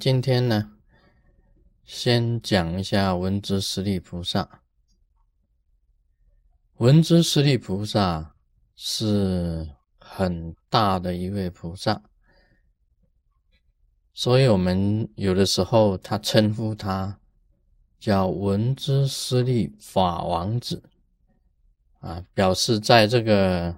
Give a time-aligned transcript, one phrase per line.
[0.00, 0.72] 今天呢，
[1.84, 4.62] 先讲一下文殊师利菩萨。
[6.78, 8.34] 文殊师利菩萨
[8.74, 9.68] 是
[9.98, 12.02] 很大的一位菩萨，
[14.14, 17.20] 所以我们有的时候他称呼他
[17.98, 20.82] 叫文殊师利法王子
[21.98, 23.76] 啊，表示在这个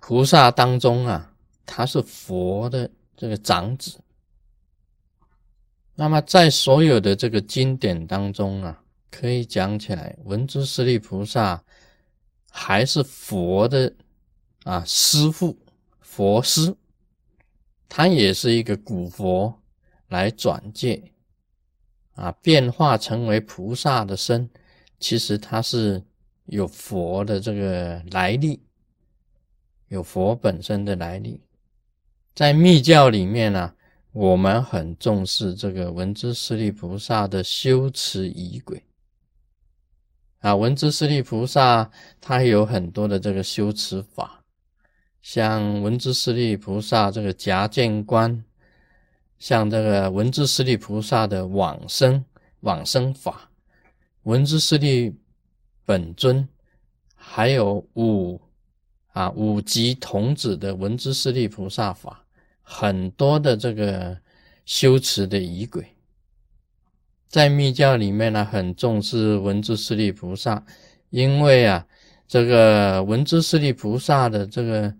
[0.00, 1.34] 菩萨当中啊，
[1.64, 4.03] 他是佛的这个长子。
[5.94, 11.62] 那么在所有的这个经典当中啊，可以讲起来，文殊师利菩萨。
[12.56, 13.92] 还是佛的
[14.62, 15.58] 啊师父
[15.98, 16.72] 佛师，
[17.88, 19.60] 他也是一个古佛
[20.06, 21.02] 来转介
[22.14, 24.48] 啊，变化成为菩萨的身，
[25.00, 26.00] 其实他是
[26.44, 28.62] 有佛的这个来历，
[29.88, 31.40] 有佛本身的来历。
[32.36, 33.74] 在密教里面呢，
[34.14, 38.80] 我们很重视这个文殊师利菩萨的修持仪轨。
[40.38, 41.90] 啊，文殊师利菩萨
[42.20, 44.44] 他有很多的这个修持法，
[45.20, 48.44] 像文殊师利菩萨这个夹见观，
[49.40, 52.24] 像这个文殊师利菩萨的往生
[52.60, 53.50] 往生法，
[54.22, 55.12] 文殊师利
[55.84, 56.48] 本尊，
[57.16, 58.40] 还有五
[59.08, 62.23] 啊五级童子的文殊师利菩萨法，
[62.64, 64.18] 很多的这个
[64.64, 65.86] 修持的仪轨。
[67.28, 70.64] 在密教里面呢，很重视文殊师利菩萨，
[71.10, 71.86] 因为啊，
[72.26, 74.94] 这个文殊师利菩萨的这个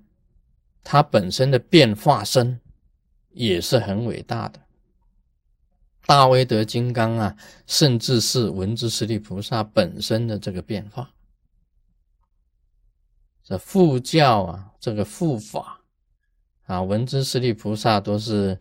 [0.82, 2.60] 他本身的变化身
[3.30, 4.60] 也是很伟大的。
[6.06, 11.10] 大威德金刚啊，甚至是文殊师利菩萨本身的这个变化。
[13.44, 15.80] 这护教啊，这个护法
[16.64, 18.58] 啊，文殊师利菩萨都是。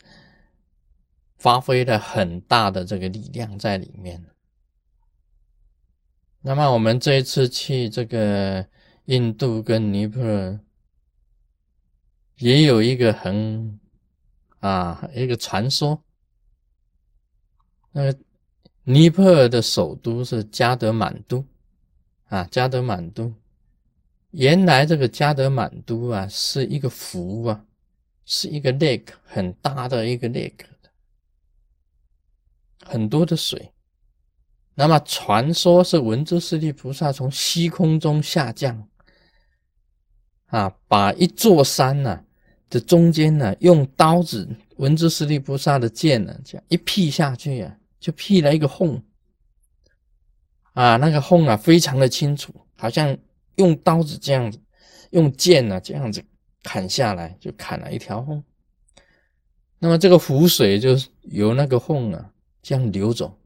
[1.36, 4.24] 发挥了很大的这个力量在里面。
[6.40, 8.66] 那么我们这一次去这个
[9.08, 10.58] 印度跟尼泊尔，
[12.38, 13.78] 也有一个很
[14.62, 16.02] 啊一个传说。
[17.92, 18.18] 那个
[18.86, 21.44] 尼泊尔的首都是加德满都
[22.30, 23.34] 啊，加德满都。
[24.32, 27.66] 原来这个加德满都啊是一个湖啊，
[28.26, 30.66] 是一个 lake 很大的一个 lake。
[32.86, 33.72] 很多的水，
[34.76, 38.90] 那么传说是文殊师利菩萨从虚空中下降，
[40.48, 42.26] 啊，把一座山呢
[42.70, 49.02] 的中间呢用刀子，文殊师利菩萨的剑呢这样一劈下去啊，就劈了一个缝，
[50.74, 53.18] 啊，那个缝啊非常的清楚，好像
[53.56, 54.60] 用刀子这样子，
[55.12, 56.22] 用剑呢这样子
[56.64, 58.44] 砍下来，就砍了一条缝。
[59.78, 62.32] 那么这个湖水就由那个缝啊。
[62.66, 63.38] 这样流走，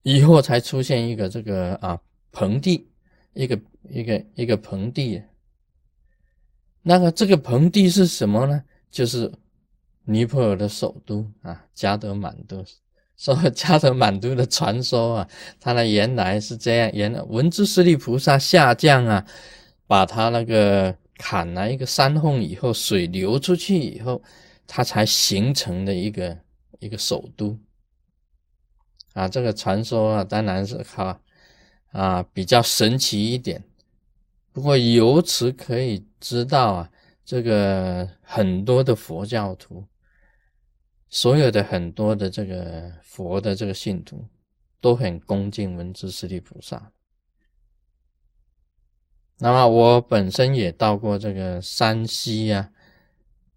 [0.00, 2.00] 以后才出现一个这个啊
[2.32, 2.88] 盆地，
[3.34, 3.60] 一个
[3.90, 5.22] 一个一个盆地。
[6.80, 8.64] 那个这个盆地是什么呢？
[8.90, 9.30] 就是
[10.04, 12.64] 尼泊尔的首都啊，加德满都。
[13.18, 15.28] 说加德满都的传说啊，
[15.60, 19.26] 它呢原来是这样：原来文殊师利菩萨下降啊，
[19.86, 24.22] 把他那个砍了一个山缝以后，水流出去以后，
[24.66, 26.36] 它才形成的一个。
[26.82, 27.58] 一个首都
[29.12, 31.20] 啊，这个传说啊，当然是靠
[31.92, 33.62] 啊比较神奇一点。
[34.50, 36.90] 不过由此可以知道啊，
[37.22, 39.84] 这个很多的佛教徒，
[41.10, 44.24] 所有的很多的这个佛的这个信徒，
[44.80, 46.90] 都很恭敬文殊师利菩萨。
[49.40, 52.70] 那么我本身也到过这个山西啊，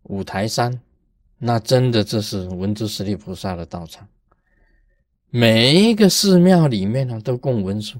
[0.03, 0.81] 五台山。
[1.45, 4.07] 那真的这是文殊师利菩萨的道场，
[5.29, 7.99] 每一个寺庙里面呢都供文殊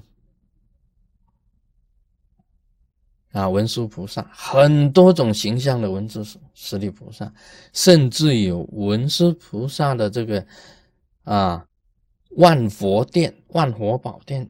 [3.32, 6.24] 啊，文殊菩萨很多种形象的文殊
[6.54, 7.30] 师利菩萨，
[7.74, 10.46] 甚至有文殊菩萨的这个
[11.24, 11.66] 啊
[12.30, 14.48] 万佛殿、万佛宝殿，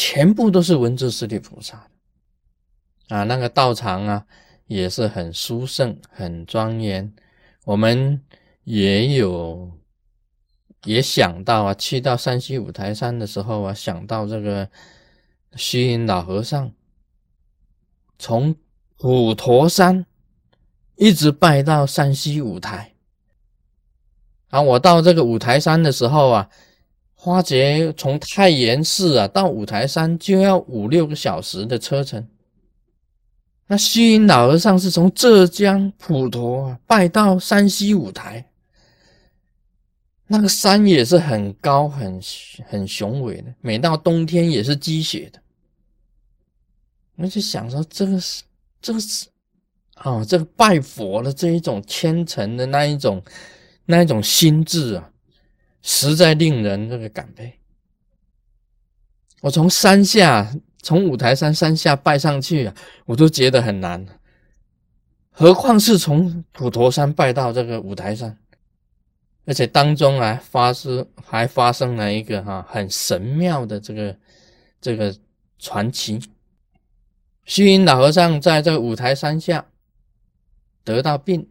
[0.00, 1.88] 全部都是文殊师利菩萨
[3.08, 4.24] 的啊，那个道场啊
[4.68, 7.12] 也是很殊胜、很庄严。
[7.64, 8.22] 我们
[8.62, 9.72] 也有
[10.84, 14.70] 也想到啊，去到山西五台山的时候啊，想到这个
[15.56, 16.72] 虚云老和尚
[18.20, 18.54] 从
[18.98, 20.06] 普陀山
[20.94, 22.94] 一直拜到山西五台。
[24.50, 26.48] 啊，我到这个五台山的时候啊，
[27.28, 32.26] 花姐从太原市啊到五台山就要五六个小时的车程。
[33.66, 38.48] 那虚云老和尚是从浙江普陀拜到山西五台，
[40.26, 42.18] 那个山也是很高、很
[42.66, 45.38] 很雄伟的，每到冬天也是积雪的。
[47.16, 48.42] 我就想说，这个是
[48.80, 49.26] 这个是
[49.96, 53.22] 啊，这个拜佛的这一种虔诚的那一种
[53.84, 55.10] 那一种心智啊，
[55.90, 57.50] 实在令人这个感佩。
[59.40, 62.74] 我从山下，从五台山山下拜上去啊，
[63.06, 64.06] 我都觉得很难，
[65.30, 68.36] 何况是从普陀山拜到这个五台山。
[69.46, 74.18] 而且当中啊，发生还发生了一个哈很神妙的这个
[74.82, 75.16] 这个
[75.58, 76.20] 传奇。
[77.46, 79.64] 虚云老和尚在这个五台山下
[80.84, 81.48] 得到病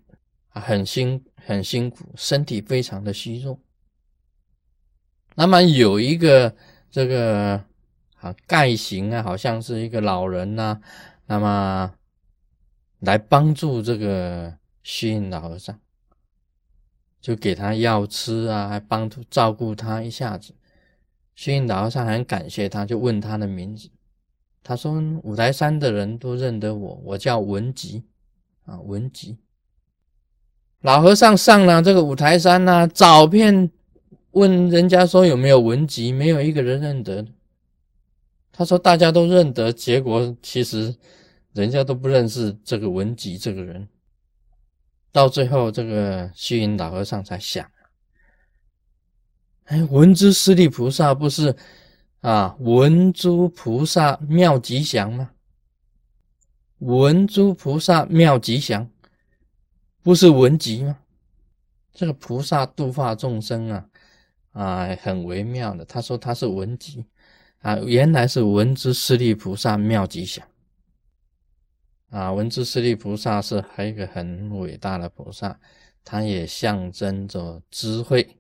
[0.50, 3.60] 啊，很辛很辛苦，身体非常的虚弱。
[5.40, 6.56] 那么有一个
[6.90, 7.64] 这个
[8.20, 10.82] 啊盖行啊，好像是一个老人呐，
[11.28, 11.94] 那么
[13.02, 15.80] 来帮助这个虚云老和尚。
[17.22, 20.56] 就给他药吃啊，还帮助照顾他一下子。
[21.36, 23.92] 虚云老和尚很感谢他，就问他的名字。
[24.64, 28.06] 他说：“五台山的人都认得我，我叫文吉
[28.66, 29.38] 啊，文吉。”
[30.82, 33.70] 老和尚上了这个五台山呢，找遍
[34.38, 37.26] 问人家说有没有文吉，没有一个人认得。
[38.52, 40.96] 他说大家都认得，结果其实
[41.54, 43.88] 人家都不认识这个文吉这个人。
[45.12, 47.68] 到最后，这个虚云老和尚才想：
[49.66, 51.56] 哎，文殊师利菩萨不是
[52.22, 55.32] 啊，文殊菩萨妙吉祥吗？
[56.80, 58.88] 文殊菩萨妙吉祥，
[60.04, 61.00] 不是文吉吗？
[61.94, 63.90] 这个菩萨度化众生啊，
[64.58, 65.86] 啊，很微妙的。
[65.86, 67.06] 他说他是文吉
[67.60, 70.46] 啊，原来是文殊师利菩萨妙吉祥。
[72.10, 75.60] 啊，文殊师利菩萨是还有一个很伟大的菩萨，
[76.04, 78.38] 他也象征着智慧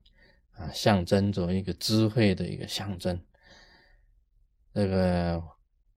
[0.53, 3.21] 啊，象征着一个智慧的一个象征。
[4.73, 5.43] 这个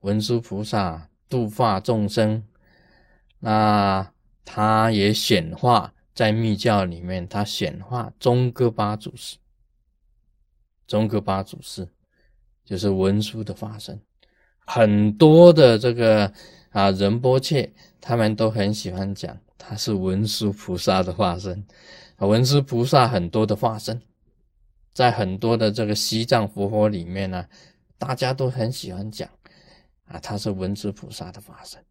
[0.01, 2.47] 文殊菩萨度化众生，
[3.39, 4.13] 那
[4.45, 9.37] 他也显化在密教里面，他显化中哥巴祖师，
[10.91, 11.89] 中哥巴祖师
[12.65, 13.99] 就是文殊的化身，
[14.67, 16.33] 很多的这个。
[16.73, 17.69] 啊，仁波切
[18.01, 21.67] 他们都很喜欢讲，他是文殊菩萨的化身。
[22.19, 24.01] 文殊菩萨很多的化身，
[24.93, 27.45] 在很多的这个西藏佛佛里面呢，
[27.99, 29.29] 大家都很喜欢讲
[30.05, 31.85] 啊，他是文殊菩萨的化身。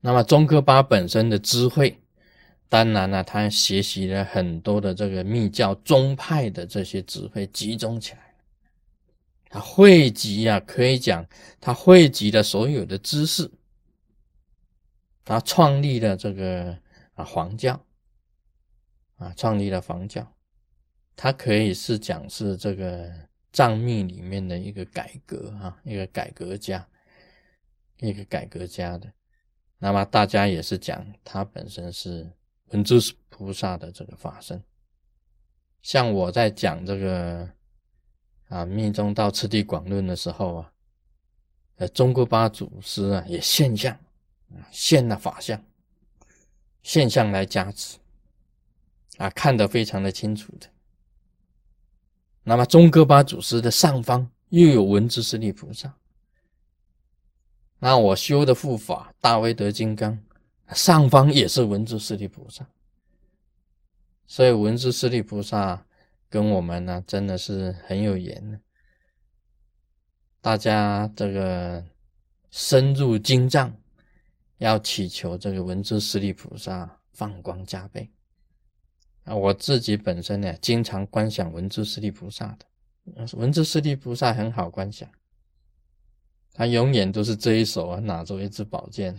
[0.00, 2.00] 那么宗喀巴本身的智慧，
[2.68, 8.34] 当然了，他学习了很多的这个密教宗派的这些智慧，集中起来。
[9.50, 11.26] 他汇集呀，可以讲
[11.58, 13.50] 他汇集了所有的知识，
[15.24, 16.78] 他创立了这个
[17.14, 17.82] 啊黄教，
[19.16, 20.30] 啊创立了黄教，
[21.16, 23.10] 他可以是讲是这个
[23.50, 26.86] 藏密里面的一个改革啊，一个改革家，
[28.00, 29.10] 一个改革家的。
[29.78, 32.30] 那么大家也是讲他本身是
[32.70, 34.62] 文殊菩萨的这个法身，
[35.82, 37.48] 像我在讲这个。
[38.48, 40.72] 啊，密宗到次第广论的时候啊，
[41.76, 43.92] 呃，中国八祖师啊也现象
[44.48, 45.62] 啊现了法相，
[46.82, 47.98] 现象来加持
[49.18, 50.66] 啊，看得非常的清楚的。
[52.42, 55.94] 那么中哥巴祖师的上方又有文殊师利菩萨，
[57.80, 60.18] 那我修的护法大威德金刚
[60.74, 62.68] 上方也是文殊师利菩萨，
[64.26, 65.84] 所以文殊师利菩萨。
[66.30, 68.60] 跟我们呢，真的是很有缘的。
[70.42, 71.82] 大家这个
[72.50, 73.74] 深入经藏，
[74.58, 78.10] 要祈求这个文殊师利菩萨放光加倍。
[79.24, 82.66] 啊，我自己本身呢，经常观想文殊师利菩萨的。
[83.32, 85.10] 文殊师利菩萨很好观想，
[86.52, 89.18] 他永远都是这一手啊，拿着一支宝剑。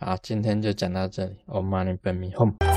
[0.00, 1.34] 好，今天就讲到这里。
[1.46, 2.67] Om Mani Padme Hum。